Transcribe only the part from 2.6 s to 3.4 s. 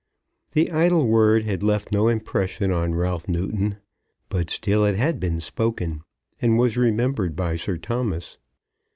on Ralph